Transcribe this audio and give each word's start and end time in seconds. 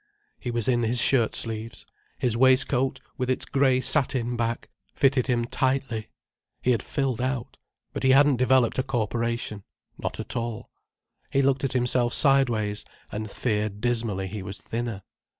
He 0.39 0.49
was 0.49 0.67
in 0.67 0.81
his 0.81 0.99
shirt 0.99 1.35
sleeves. 1.35 1.85
His 2.17 2.35
waistcoat, 2.35 2.99
with 3.19 3.29
its 3.29 3.45
grey 3.45 3.79
satin 3.81 4.35
back, 4.35 4.71
fitted 4.95 5.27
him 5.27 5.45
tightly. 5.45 6.09
He 6.63 6.71
had 6.71 6.81
filled 6.81 7.21
out—but 7.21 8.01
he 8.01 8.09
hadn't 8.09 8.37
developed 8.37 8.79
a 8.79 8.83
corporation. 8.83 9.63
Not 9.99 10.19
at 10.19 10.35
all. 10.35 10.71
He 11.29 11.43
looked 11.43 11.63
at 11.63 11.73
himself 11.73 12.15
sideways, 12.15 12.83
and 13.11 13.29
feared 13.29 13.79
dismally 13.79 14.25
he 14.27 14.41
was 14.41 14.59
thinner. 14.59 15.03